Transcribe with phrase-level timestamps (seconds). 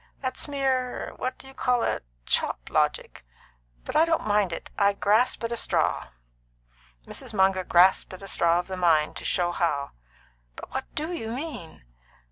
[0.19, 2.03] That's mere what do you call it?
[2.25, 3.23] chop logic.
[3.85, 4.71] But I don't mind it.
[4.75, 6.07] I grasp at a straw."
[7.05, 7.35] Mrs.
[7.35, 9.91] Munger grasped at a straw of the mind, to show how.
[10.55, 11.83] "But what do you mean?"